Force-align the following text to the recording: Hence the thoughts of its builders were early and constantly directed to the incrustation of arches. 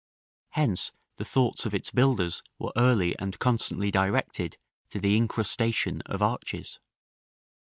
Hence 0.53 0.91
the 1.17 1.23
thoughts 1.23 1.67
of 1.67 1.75
its 1.75 1.91
builders 1.91 2.41
were 2.57 2.71
early 2.75 3.15
and 3.19 3.37
constantly 3.37 3.91
directed 3.91 4.57
to 4.89 4.99
the 4.99 5.15
incrustation 5.15 6.01
of 6.07 6.23
arches. 6.23 6.79